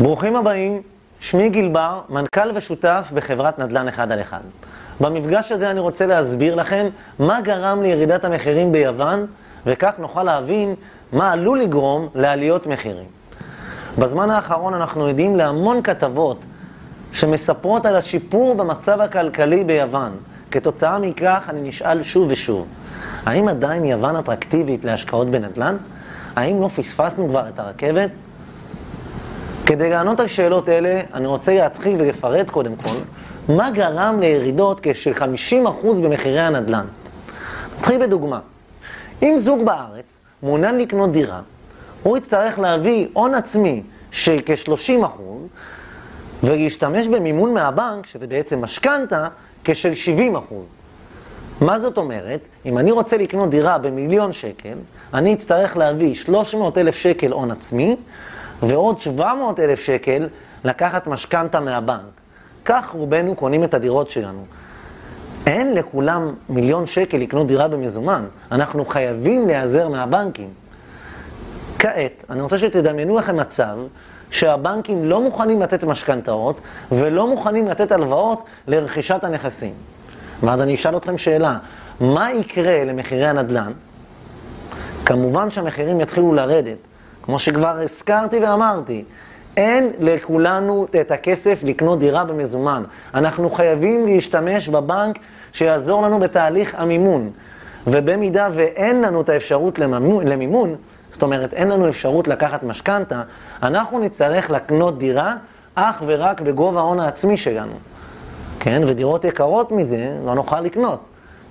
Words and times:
ברוכים 0.00 0.36
הבאים, 0.36 0.82
שמי 1.20 1.48
גיל 1.48 1.68
בר, 1.68 2.00
מנכ"ל 2.08 2.50
ושותף 2.54 3.10
בחברת 3.14 3.58
נדל"ן 3.58 3.88
אחד 3.88 4.12
על 4.12 4.20
אחד. 4.20 4.40
במפגש 5.00 5.52
הזה 5.52 5.70
אני 5.70 5.80
רוצה 5.80 6.06
להסביר 6.06 6.54
לכם 6.54 6.86
מה 7.18 7.40
גרם 7.40 7.82
לירידת 7.82 8.24
המחירים 8.24 8.72
ביוון, 8.72 9.26
וכך 9.66 9.92
נוכל 9.98 10.22
להבין 10.22 10.74
מה 11.12 11.32
עלול 11.32 11.60
לגרום 11.60 12.08
לעליות 12.14 12.66
מחירים. 12.66 13.06
בזמן 13.98 14.30
האחרון 14.30 14.74
אנחנו 14.74 15.06
עדים 15.06 15.36
להמון 15.36 15.82
כתבות 15.82 16.40
שמספרות 17.12 17.86
על 17.86 17.96
השיפור 17.96 18.54
במצב 18.54 19.00
הכלכלי 19.00 19.64
ביוון. 19.64 20.12
כתוצאה 20.50 20.98
מכך 20.98 21.46
אני 21.48 21.68
נשאל 21.68 22.02
שוב 22.02 22.28
ושוב, 22.30 22.66
האם 23.26 23.48
עדיין 23.48 23.84
יוון 23.84 24.16
אטרקטיבית 24.16 24.84
להשקעות 24.84 25.30
בנדל"ן? 25.30 25.76
האם 26.36 26.60
לא 26.60 26.68
פספסנו 26.68 27.28
כבר 27.28 27.48
את 27.48 27.58
הרכבת? 27.58 28.10
כדי 29.66 29.90
לענות 29.90 30.20
על 30.20 30.28
שאלות 30.28 30.68
אלה, 30.68 31.00
אני 31.14 31.26
רוצה 31.26 31.54
להתחיל 31.54 31.96
ולפרט 32.00 32.50
קודם 32.50 32.76
כל, 32.76 32.96
מה 33.52 33.70
גרם 33.70 34.20
לירידות 34.20 34.86
של 34.92 35.12
50% 35.12 35.22
במחירי 36.02 36.40
הנדל"ן. 36.40 36.84
נתחיל 37.78 38.06
בדוגמה. 38.06 38.40
אם 39.22 39.38
זוג 39.38 39.64
בארץ 39.64 40.20
מעוניין 40.42 40.78
לקנות 40.78 41.12
דירה, 41.12 41.40
הוא 42.02 42.16
יצטרך 42.16 42.58
להביא 42.58 43.06
הון 43.12 43.34
עצמי 43.34 43.82
של 44.10 44.40
כ-30% 44.46 45.20
ולהשתמש 46.42 47.06
במימון 47.06 47.54
מהבנק, 47.54 48.06
שזה 48.06 48.26
בעצם 48.26 48.64
משכנתה, 48.64 49.28
כשל 49.64 49.92
70%. 49.92 50.54
מה 51.60 51.78
זאת 51.78 51.98
אומרת? 51.98 52.40
אם 52.66 52.78
אני 52.78 52.90
רוצה 52.90 53.16
לקנות 53.16 53.50
דירה 53.50 53.78
במיליון 53.78 54.32
שקל, 54.32 54.74
אני 55.14 55.34
אצטרך 55.34 55.76
להביא 55.76 56.14
300,000 56.14 56.96
שקל 56.96 57.32
הון 57.32 57.50
עצמי, 57.50 57.96
ועוד 58.62 59.00
700 59.00 59.60
אלף 59.60 59.80
שקל 59.80 60.28
לקחת 60.64 61.06
משכנתה 61.06 61.60
מהבנק. 61.60 62.00
כך 62.64 62.90
רובנו 62.90 63.34
קונים 63.34 63.64
את 63.64 63.74
הדירות 63.74 64.10
שלנו. 64.10 64.44
אין 65.46 65.74
לכולם 65.74 66.34
מיליון 66.48 66.86
שקל 66.86 67.16
לקנות 67.16 67.46
דירה 67.46 67.68
במזומן, 67.68 68.24
אנחנו 68.52 68.84
חייבים 68.84 69.46
להיעזר 69.46 69.88
מהבנקים. 69.88 70.48
כעת, 71.78 72.24
אני 72.30 72.40
רוצה 72.40 72.58
שתדמיינו 72.58 73.16
לכם 73.16 73.36
מצב 73.36 73.78
שהבנקים 74.30 75.04
לא 75.04 75.20
מוכנים 75.20 75.62
לתת 75.62 75.84
משכנתאות 75.84 76.60
ולא 76.92 77.26
מוכנים 77.26 77.68
לתת 77.68 77.92
הלוואות 77.92 78.44
לרכישת 78.68 79.24
הנכסים. 79.24 79.74
ואז 80.40 80.60
אני 80.60 80.74
אשאל 80.74 80.96
אתכם 80.96 81.18
שאלה, 81.18 81.58
מה 82.00 82.32
יקרה 82.32 82.84
למחירי 82.84 83.26
הנדל"ן? 83.26 83.72
כמובן 85.04 85.50
שהמחירים 85.50 86.00
יתחילו 86.00 86.34
לרדת. 86.34 86.76
כמו 87.26 87.38
שכבר 87.38 87.78
הזכרתי 87.82 88.38
ואמרתי, 88.38 89.04
אין 89.56 89.92
לכולנו 90.00 90.86
את 91.00 91.10
הכסף 91.10 91.60
לקנות 91.62 91.98
דירה 91.98 92.24
במזומן. 92.24 92.82
אנחנו 93.14 93.50
חייבים 93.50 94.06
להשתמש 94.06 94.68
בבנק 94.68 95.18
שיעזור 95.52 96.02
לנו 96.02 96.18
בתהליך 96.18 96.74
המימון. 96.78 97.30
ובמידה 97.86 98.48
ואין 98.52 99.00
לנו 99.00 99.20
את 99.20 99.28
האפשרות 99.28 99.78
למימון, 100.24 100.74
זאת 101.10 101.22
אומרת 101.22 101.54
אין 101.54 101.68
לנו 101.68 101.88
אפשרות 101.88 102.28
לקחת 102.28 102.62
משכנתה, 102.62 103.22
אנחנו 103.62 103.98
נצטרך 103.98 104.50
לקנות 104.50 104.98
דירה 104.98 105.34
אך 105.74 106.02
ורק 106.06 106.40
בגובה 106.40 106.80
ההון 106.80 107.00
העצמי 107.00 107.36
שלנו. 107.36 107.72
כן, 108.60 108.82
ודירות 108.86 109.24
יקרות 109.24 109.72
מזה 109.72 110.16
לא 110.24 110.34
נוכל 110.34 110.60
לקנות, 110.60 111.00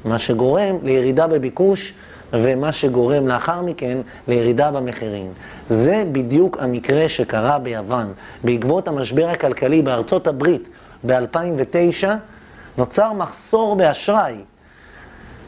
מה 0.06 0.20
שגורם 0.20 0.76
לירידה 0.84 1.28
בביקוש 1.28 1.94
ומה 2.34 2.72
שגורם 2.72 3.28
לאחר 3.28 3.62
מכן 3.62 3.98
לירידה 4.28 4.72
במחירים. 4.72 5.34
זה 5.70 6.04
בדיוק 6.12 6.58
המקרה 6.59 7.10
שקרה 7.10 7.60
ביוון. 7.60 8.14
בעקבות 8.44 8.88
המשבר 8.88 9.30
הכלכלי 9.30 9.82
בארצות 9.82 10.27
הברית 10.27 10.70
ב-2009, 11.05 12.08
נוצר 12.77 13.14
מחסור 13.14 13.76
באשראי, 13.76 14.36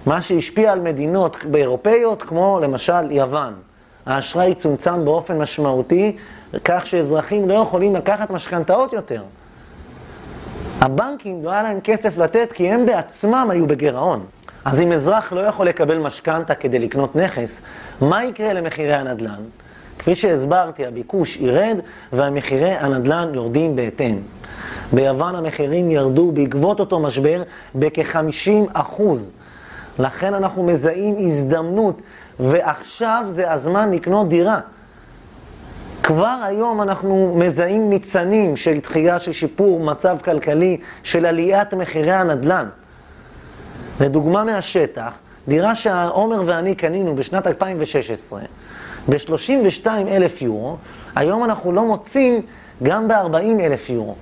מה 0.05 0.21
שהשפיע 0.21 0.71
על 0.71 0.79
מדינות 0.79 1.37
אירופאיות 1.55 2.23
כמו 2.23 2.59
למשל 2.63 3.11
יוון. 3.11 3.53
האשראי 4.05 4.55
צומצם 4.55 5.05
באופן 5.05 5.37
משמעותי, 5.37 6.17
כך 6.63 6.87
שאזרחים 6.87 7.49
לא 7.49 7.53
יכולים 7.53 7.95
לקחת 7.95 8.29
משכנתאות 8.29 8.93
יותר. 8.93 9.23
הבנקים 10.81 11.43
לא 11.43 11.51
היה 11.51 11.63
להם 11.63 11.79
כסף 11.83 12.17
לתת 12.17 12.51
כי 12.53 12.69
הם 12.69 12.85
בעצמם 12.85 13.47
היו 13.51 13.67
בגירעון. 13.67 14.25
אז 14.67 14.81
אם 14.81 14.91
אזרח 14.91 15.33
לא 15.33 15.41
יכול 15.41 15.67
לקבל 15.67 15.97
משכנתה 15.97 16.55
כדי 16.55 16.79
לקנות 16.79 17.15
נכס, 17.15 17.61
מה 18.01 18.25
יקרה 18.25 18.53
למחירי 18.53 18.93
הנדל"ן? 18.93 19.43
כפי 19.99 20.15
שהסברתי, 20.15 20.85
הביקוש 20.85 21.37
ירד 21.37 21.77
והמחירי 22.13 22.71
הנדל"ן 22.71 23.31
יורדים 23.33 23.75
בהתאם. 23.75 24.17
ביוון 24.93 25.35
המחירים 25.35 25.91
ירדו 25.91 26.31
בעקבות 26.31 26.79
אותו 26.79 26.99
משבר 26.99 27.43
בכ-50 27.75 28.49
אחוז. 28.73 29.31
לכן 29.99 30.33
אנחנו 30.33 30.63
מזהים 30.63 31.15
הזדמנות, 31.19 32.01
ועכשיו 32.39 33.25
זה 33.27 33.51
הזמן 33.51 33.91
לקנות 33.91 34.29
דירה. 34.29 34.59
כבר 36.03 36.37
היום 36.43 36.81
אנחנו 36.81 37.35
מזהים 37.37 37.89
ניצנים 37.89 38.57
של 38.57 38.79
דחייה 38.79 39.19
של 39.19 39.33
שיפור 39.33 39.79
מצב 39.79 40.17
כלכלי, 40.23 40.77
של 41.03 41.25
עליית 41.25 41.73
מחירי 41.73 42.11
הנדל"ן. 42.13 42.65
לדוגמה 43.99 44.43
מהשטח, 44.43 45.11
דירה 45.47 45.75
שעומר 45.75 46.43
ואני 46.45 46.75
קנינו 46.75 47.15
בשנת 47.15 47.47
2016 47.47 48.41
ב-32 49.09 49.87
אלף 49.87 50.41
יורו, 50.41 50.77
היום 51.15 51.43
אנחנו 51.43 51.71
לא 51.71 51.85
מוצאים 51.85 52.41
גם 52.83 53.07
ב-40 53.07 53.61
אלף 53.61 53.89
יורו. 53.89 54.15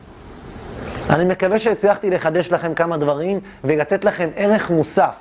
אני 1.10 1.24
מקווה 1.24 1.60
שהצלחתי 1.60 2.10
לחדש 2.10 2.52
לכם 2.52 2.74
כמה 2.74 2.98
דברים 2.98 3.40
ולתת 3.64 4.06
לכם 4.06 4.30
ערך 4.36 4.70
מוסף. 4.70 5.16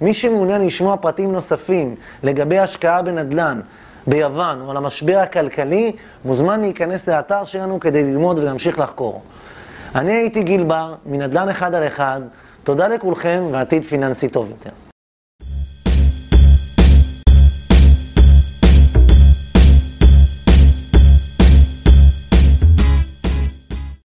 מי 0.00 0.14
שמעוניין 0.14 0.66
לשמוע 0.66 0.96
פרטים 0.96 1.32
נוספים 1.32 1.94
לגבי 2.22 2.58
השקעה 2.58 3.02
בנדל"ן 3.02 3.60
ביוון 4.06 4.60
או 4.60 4.70
על 4.70 4.76
המשבר 4.76 5.18
הכלכלי, 5.18 5.92
מוזמן 6.24 6.60
להיכנס 6.60 7.08
לאתר 7.08 7.44
שלנו 7.44 7.80
כדי 7.80 8.02
ללמוד 8.04 8.38
ולהמשיך 8.38 8.78
לחקור. 8.78 9.22
אני 9.94 10.12
הייתי 10.12 10.42
גיל 10.42 10.64
בר, 10.64 10.94
מנדל"ן 11.06 11.48
אחד 11.48 11.74
על 11.74 11.86
אחד. 11.86 12.20
תודה 12.64 12.88
לכולכם 12.88 13.42
ועתיד 13.52 13.84
פיננסי 13.84 14.28
טוב 14.28 14.50
יותר. 14.50 14.85